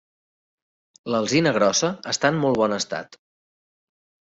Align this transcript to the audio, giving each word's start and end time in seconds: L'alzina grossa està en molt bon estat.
L'alzina 1.15 1.51
grossa 1.59 1.91
està 2.15 2.33
en 2.35 2.41
molt 2.47 2.61
bon 2.65 2.77
estat. 2.81 3.21